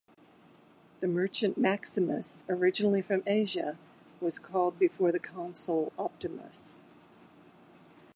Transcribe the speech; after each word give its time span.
The 0.99 1.07
merchant 1.07 1.59
Maximus, 1.59 2.43
originally 2.49 3.03
from 3.03 3.21
Asia, 3.27 3.77
was 4.19 4.39
called 4.39 4.79
before 4.79 5.11
the 5.11 5.19
consul 5.19 5.93
Optimus. 5.95 6.75